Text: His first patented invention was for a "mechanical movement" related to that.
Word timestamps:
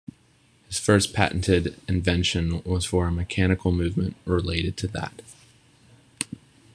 His 0.67 0.79
first 0.79 1.13
patented 1.13 1.79
invention 1.87 2.63
was 2.63 2.85
for 2.85 3.05
a 3.05 3.11
"mechanical 3.11 3.71
movement" 3.71 4.15
related 4.25 4.75
to 4.77 4.87
that. 4.87 5.21